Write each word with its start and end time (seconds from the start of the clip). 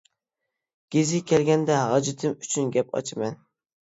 گىزى 0.95 1.19
كەلگەندە 1.31 1.77
ھاجىتىم 1.91 2.33
ئۈچۈن 2.39 2.71
گەپ 2.79 2.97
ئاچىمەن. 3.01 3.37